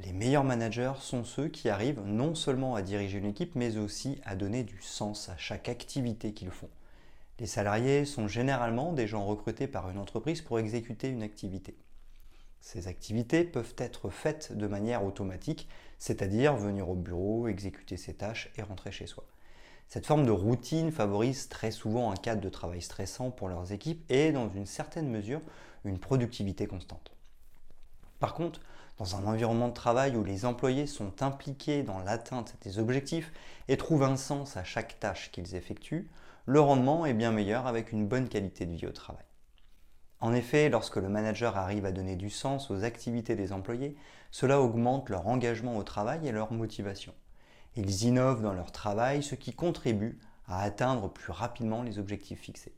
[0.00, 4.20] les meilleurs managers sont ceux qui arrivent non seulement à diriger une équipe, mais aussi
[4.24, 6.70] à donner du sens à chaque activité qu'ils font.
[7.40, 11.76] Les salariés sont généralement des gens recrutés par une entreprise pour exécuter une activité.
[12.60, 15.68] Ces activités peuvent être faites de manière automatique,
[15.98, 19.24] c'est-à-dire venir au bureau, exécuter ses tâches et rentrer chez soi.
[19.88, 24.04] Cette forme de routine favorise très souvent un cadre de travail stressant pour leurs équipes
[24.10, 25.40] et, dans une certaine mesure,
[25.84, 27.17] une productivité constante.
[28.20, 28.60] Par contre,
[28.98, 33.32] dans un environnement de travail où les employés sont impliqués dans l'atteinte des objectifs
[33.68, 36.10] et trouvent un sens à chaque tâche qu'ils effectuent,
[36.46, 39.24] le rendement est bien meilleur avec une bonne qualité de vie au travail.
[40.20, 43.96] En effet, lorsque le manager arrive à donner du sens aux activités des employés,
[44.32, 47.14] cela augmente leur engagement au travail et leur motivation.
[47.76, 52.74] Ils innovent dans leur travail, ce qui contribue à atteindre plus rapidement les objectifs fixés.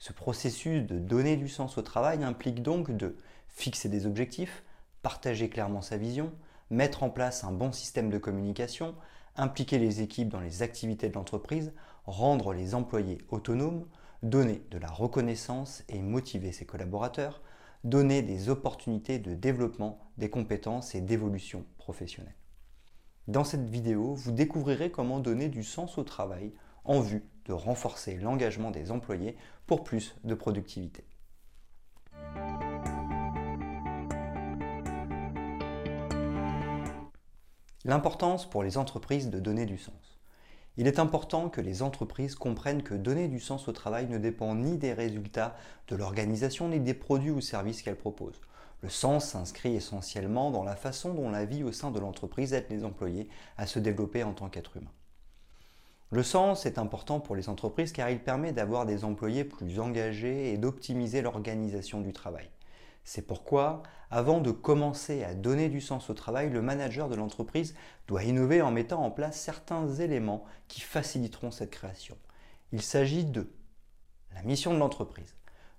[0.00, 3.16] Ce processus de donner du sens au travail implique donc de
[3.54, 4.62] fixer des objectifs,
[5.02, 6.32] partager clairement sa vision,
[6.70, 8.94] mettre en place un bon système de communication,
[9.36, 11.72] impliquer les équipes dans les activités de l'entreprise,
[12.04, 13.86] rendre les employés autonomes,
[14.22, 17.42] donner de la reconnaissance et motiver ses collaborateurs,
[17.84, 22.34] donner des opportunités de développement des compétences et d'évolution professionnelle.
[23.28, 26.52] Dans cette vidéo, vous découvrirez comment donner du sens au travail
[26.84, 31.04] en vue de renforcer l'engagement des employés pour plus de productivité.
[37.86, 40.18] L'importance pour les entreprises de donner du sens.
[40.78, 44.54] Il est important que les entreprises comprennent que donner du sens au travail ne dépend
[44.54, 45.54] ni des résultats
[45.88, 48.40] de l'organisation ni des produits ou services qu'elle propose.
[48.80, 52.70] Le sens s'inscrit essentiellement dans la façon dont la vie au sein de l'entreprise aide
[52.70, 53.28] les employés
[53.58, 54.92] à se développer en tant qu'être humain.
[56.10, 60.54] Le sens est important pour les entreprises car il permet d'avoir des employés plus engagés
[60.54, 62.48] et d'optimiser l'organisation du travail.
[63.04, 67.74] C'est pourquoi, avant de commencer à donner du sens au travail, le manager de l'entreprise
[68.08, 72.16] doit innover en mettant en place certains éléments qui faciliteront cette création.
[72.72, 73.46] Il s'agit de
[74.34, 75.34] la mission de l'entreprise.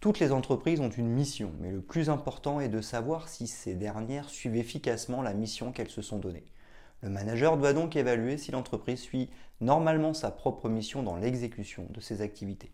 [0.00, 3.74] Toutes les entreprises ont une mission, mais le plus important est de savoir si ces
[3.74, 6.46] dernières suivent efficacement la mission qu'elles se sont donnée.
[7.02, 9.28] Le manager doit donc évaluer si l'entreprise suit
[9.60, 12.70] normalement sa propre mission dans l'exécution de ses activités.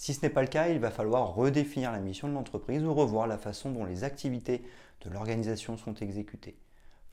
[0.00, 2.94] Si ce n'est pas le cas, il va falloir redéfinir la mission de l'entreprise ou
[2.94, 4.62] revoir la façon dont les activités
[5.00, 6.56] de l'organisation sont exécutées.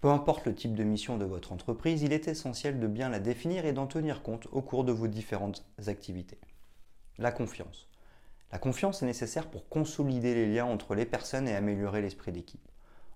[0.01, 3.19] Peu importe le type de mission de votre entreprise, il est essentiel de bien la
[3.19, 6.37] définir et d'en tenir compte au cours de vos différentes activités.
[7.17, 7.89] La confiance.
[8.51, 12.69] La confiance est nécessaire pour consolider les liens entre les personnes et améliorer l'esprit d'équipe.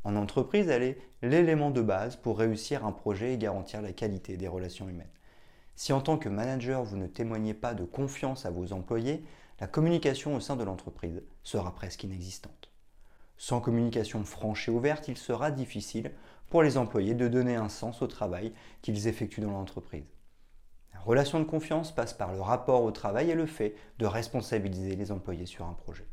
[0.04, 4.36] En entreprise, elle est l'élément de base pour réussir un projet et garantir la qualité
[4.36, 5.12] des relations humaines.
[5.76, 9.24] Si en tant que manager, vous ne témoignez pas de confiance à vos employés,
[9.60, 12.72] la communication au sein de l'entreprise sera presque inexistante.
[13.38, 16.12] Sans communication franche et ouverte, il sera difficile
[16.50, 20.06] pour les employés de donner un sens au travail qu'ils effectuent dans l'entreprise.
[20.94, 24.96] La relation de confiance passe par le rapport au travail et le fait de responsabiliser
[24.96, 26.08] les employés sur un projet.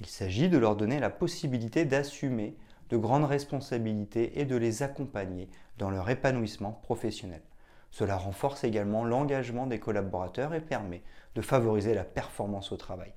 [0.00, 2.56] Il s'agit de leur donner la possibilité d'assumer
[2.90, 7.42] de grandes responsabilités et de les accompagner dans leur épanouissement professionnel.
[7.92, 11.02] Cela renforce également l'engagement des collaborateurs et permet
[11.34, 13.12] de favoriser la performance au travail.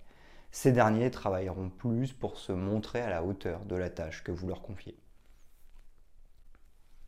[0.51, 4.47] Ces derniers travailleront plus pour se montrer à la hauteur de la tâche que vous
[4.47, 4.97] leur confiez.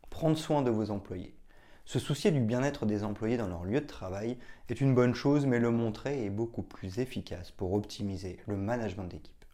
[0.09, 1.35] Prendre soin de vos employés.
[1.83, 4.37] Se soucier du bien-être des employés dans leur lieu de travail
[4.69, 9.05] est une bonne chose, mais le montrer est beaucoup plus efficace pour optimiser le management
[9.05, 9.45] d'équipe.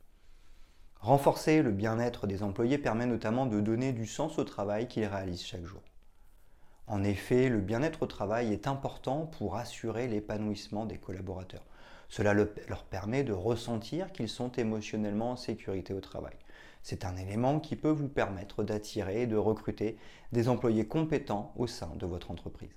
[1.00, 5.46] Renforcer le bien-être des employés permet notamment de donner du sens au travail qu'ils réalisent
[5.46, 5.82] chaque jour.
[6.85, 11.66] En effet, le bien-être au travail est important pour assurer l'épanouissement des collaborateurs.
[12.09, 16.35] Cela leur permet de ressentir qu'ils sont émotionnellement en sécurité au travail.
[16.84, 19.97] C'est un élément qui peut vous permettre d'attirer et de recruter
[20.34, 22.76] des employés compétents au sein de votre entreprise.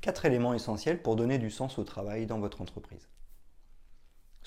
[0.00, 3.08] Quatre éléments essentiels pour donner du sens au travail dans votre entreprise.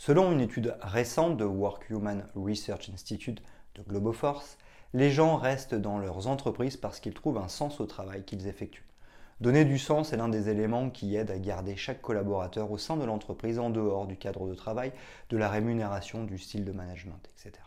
[0.07, 3.43] Selon une étude récente de Work Human Research Institute
[3.75, 4.57] de Globoforce,
[4.93, 8.87] les gens restent dans leurs entreprises parce qu'ils trouvent un sens au travail qu'ils effectuent.
[9.41, 12.95] Donner du sens est l'un des éléments qui aident à garder chaque collaborateur au sein
[12.95, 14.93] de l'entreprise en dehors du cadre de travail,
[15.29, 17.61] de la rémunération, du style de management, etc.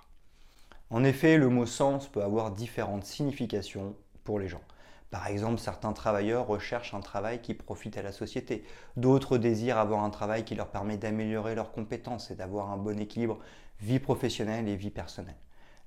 [0.89, 3.95] En effet, le mot sens peut avoir différentes significations
[4.25, 4.63] pour les gens.
[5.11, 8.65] Par exemple, certains travailleurs recherchent un travail qui profite à la société.
[8.97, 12.99] D'autres désirent avoir un travail qui leur permet d'améliorer leurs compétences et d'avoir un bon
[12.99, 13.41] équilibre
[13.81, 15.37] vie professionnelle et vie personnelle.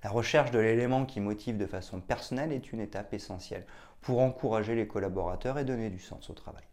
[0.03, 3.65] La recherche de l'élément qui motive de façon personnelle est une étape essentielle
[4.01, 6.63] pour encourager les collaborateurs et donner du sens au travail.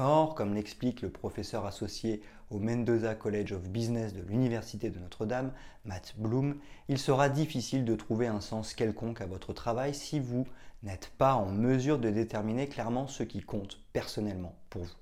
[0.00, 5.50] Or, comme l'explique le professeur associé au Mendoza College of Business de l'Université de Notre-Dame,
[5.84, 6.56] Matt Bloom,
[6.88, 10.46] il sera difficile de trouver un sens quelconque à votre travail si vous
[10.84, 14.96] n'êtes pas en mesure de déterminer clairement ce qui compte personnellement pour vous.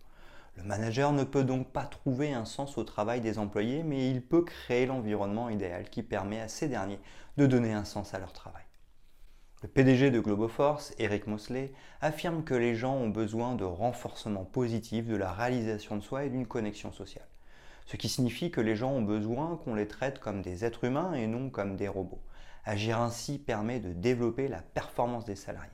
[0.56, 4.22] Le manager ne peut donc pas trouver un sens au travail des employés, mais il
[4.22, 7.00] peut créer l'environnement idéal qui permet à ces derniers
[7.36, 8.65] de donner un sens à leur travail.
[9.62, 11.72] Le PDG de Globoforce, Eric Mosley,
[12.02, 16.30] affirme que les gens ont besoin de renforcement positif de la réalisation de soi et
[16.30, 17.26] d'une connexion sociale.
[17.86, 21.14] Ce qui signifie que les gens ont besoin qu'on les traite comme des êtres humains
[21.14, 22.20] et non comme des robots.
[22.66, 25.70] Agir ainsi permet de développer la performance des salariés.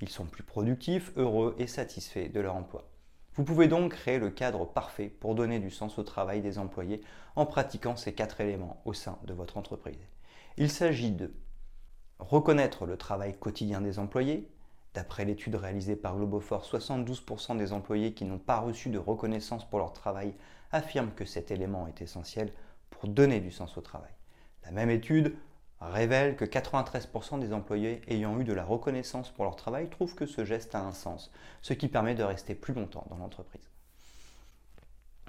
[0.00, 2.88] Ils sont plus productifs, heureux et satisfaits de leur emploi.
[3.34, 7.02] Vous pouvez donc créer le cadre parfait pour donner du sens au travail des employés
[7.34, 10.08] en pratiquant ces quatre éléments au sein de votre entreprise.
[10.56, 11.34] Il s'agit de
[12.18, 14.48] Reconnaître le travail quotidien des employés.
[14.94, 19.78] D'après l'étude réalisée par Globoforce, 72% des employés qui n'ont pas reçu de reconnaissance pour
[19.78, 20.34] leur travail
[20.72, 22.52] affirment que cet élément est essentiel
[22.90, 24.10] pour donner du sens au travail.
[24.64, 25.36] La même étude
[25.80, 30.26] révèle que 93% des employés ayant eu de la reconnaissance pour leur travail trouvent que
[30.26, 31.30] ce geste a un sens,
[31.60, 33.68] ce qui permet de rester plus longtemps dans l'entreprise.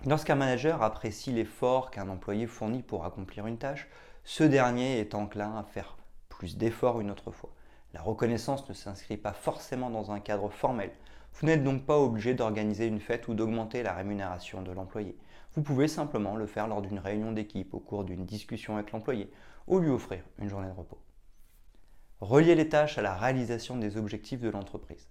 [0.06, 3.90] Lorsqu'un manager apprécie l'effort qu'un employé fournit pour accomplir une tâche,
[4.24, 5.98] ce dernier est enclin à faire
[6.38, 7.50] plus d'efforts une autre fois.
[7.94, 10.92] La reconnaissance ne s'inscrit pas forcément dans un cadre formel.
[11.34, 15.18] Vous n'êtes donc pas obligé d'organiser une fête ou d'augmenter la rémunération de l'employé.
[15.56, 19.31] Vous pouvez simplement le faire lors d'une réunion d'équipe au cours d'une discussion avec l'employé
[19.66, 21.00] ou lui offrir une journée de repos.
[22.22, 25.10] Relier les tâches à la réalisation des objectifs de l'entreprise.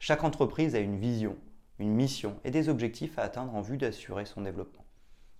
[0.00, 1.36] Chaque entreprise a une vision,
[1.78, 4.84] une mission et des objectifs à atteindre en vue d'assurer son développement.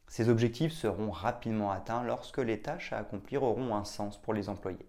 [0.06, 4.48] Ces objectifs seront rapidement atteints lorsque les tâches à accomplir auront un sens pour les
[4.48, 4.87] employés.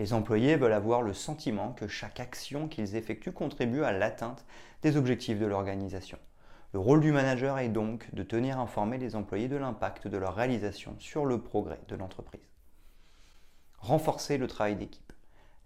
[0.00, 4.46] Les employés veulent avoir le sentiment que chaque action qu'ils effectuent contribue à l'atteinte
[4.80, 6.18] des objectifs de l'organisation.
[6.72, 10.34] Le rôle du manager est donc de tenir informés les employés de l'impact de leur
[10.34, 12.40] réalisation sur le progrès de l'entreprise.
[13.76, 15.12] Renforcer le travail d'équipe.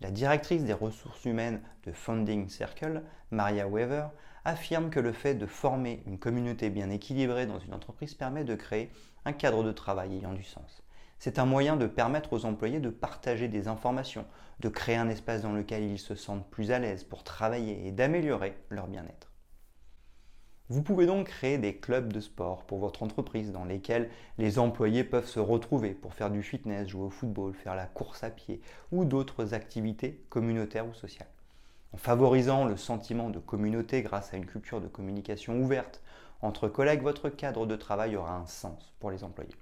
[0.00, 4.06] La directrice des ressources humaines de Funding Circle, Maria Weaver,
[4.44, 8.56] affirme que le fait de former une communauté bien équilibrée dans une entreprise permet de
[8.56, 8.90] créer
[9.26, 10.83] un cadre de travail ayant du sens.
[11.24, 14.26] C'est un moyen de permettre aux employés de partager des informations,
[14.60, 17.92] de créer un espace dans lequel ils se sentent plus à l'aise pour travailler et
[17.92, 19.30] d'améliorer leur bien-être.
[20.68, 25.02] Vous pouvez donc créer des clubs de sport pour votre entreprise dans lesquels les employés
[25.02, 28.60] peuvent se retrouver pour faire du fitness, jouer au football, faire la course à pied
[28.92, 31.30] ou d'autres activités communautaires ou sociales.
[31.94, 36.02] En favorisant le sentiment de communauté grâce à une culture de communication ouverte
[36.42, 39.56] entre collègues, votre cadre de travail aura un sens pour les employés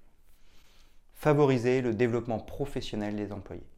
[1.22, 3.68] favoriser le développement professionnel des employés.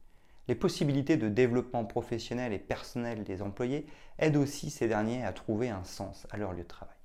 [0.48, 3.84] Les possibilités de développement professionnel et personnel des employés
[4.18, 6.96] aident aussi ces derniers à trouver un sens à leur lieu de travail.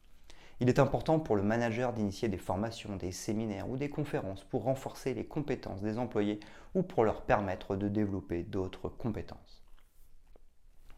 [0.61, 4.63] Il est important pour le manager d'initier des formations, des séminaires ou des conférences pour
[4.63, 6.39] renforcer les compétences des employés
[6.73, 9.61] ou pour leur permettre de développer d'autres compétences.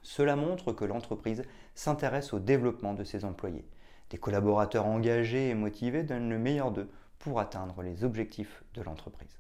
[0.04, 1.42] Cela montre que l'entreprise
[1.74, 3.68] s'intéresse au développement de ses employés.
[4.12, 6.92] Des collaborateurs engagés et motivés donnent le meilleur d'eux
[7.22, 9.40] pour atteindre les objectifs de l'entreprise.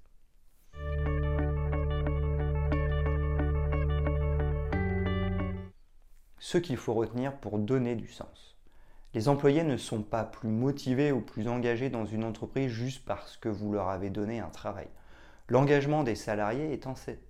[6.37, 8.55] Ce qu'il faut retenir pour donner du sens.
[9.13, 13.35] Les employés ne sont pas plus motivés ou plus engagés dans une entreprise juste parce
[13.35, 14.87] que vous leur avez donné un travail.
[15.49, 16.87] L'engagement des salariés est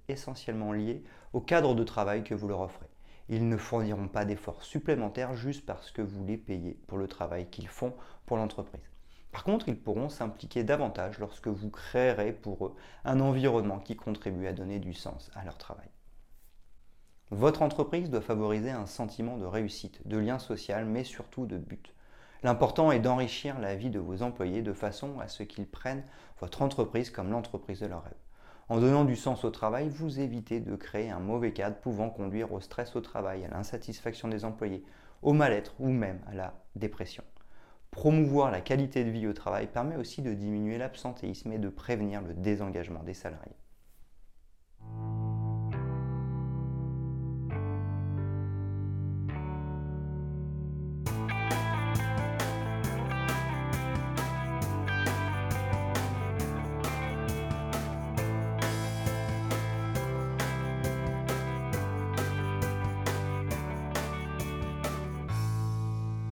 [0.07, 1.03] essentiellement lié
[1.33, 2.89] au cadre de travail que vous leur offrez.
[3.29, 7.49] Ils ne fourniront pas d'efforts supplémentaires juste parce que vous les payez pour le travail
[7.49, 8.90] qu'ils font pour l'entreprise.
[9.31, 14.47] Par contre, ils pourront s'impliquer davantage lorsque vous créerez pour eux un environnement qui contribue
[14.47, 15.89] à donner du sens à leur travail.
[17.29, 21.93] Votre entreprise doit favoriser un sentiment de réussite, de lien social, mais surtout de but.
[22.43, 26.03] L'important est d'enrichir la vie de vos employés de façon à ce qu'ils prennent
[26.39, 28.13] votre entreprise comme l'entreprise de leur rêve.
[28.67, 32.51] En donnant du sens au travail, vous évitez de créer un mauvais cadre pouvant conduire
[32.51, 34.83] au stress au travail, à l'insatisfaction des employés,
[35.21, 37.23] au mal-être ou même à la dépression.
[37.91, 42.21] Promouvoir la qualité de vie au travail permet aussi de diminuer l'absentéisme et de prévenir
[42.21, 43.60] le désengagement des salariés.